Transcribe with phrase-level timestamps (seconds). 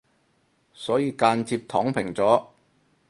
[0.73, 2.43] 所以間接躺平咗